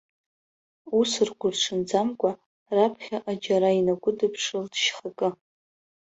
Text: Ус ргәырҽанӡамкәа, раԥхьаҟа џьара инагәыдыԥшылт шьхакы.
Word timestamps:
Ус 0.99 1.11
ргәырҽанӡамкәа, 1.27 2.31
раԥхьаҟа 2.75 3.33
џьара 3.43 3.69
инагәыдыԥшылт 3.79 4.73
шьхакы. 4.83 5.29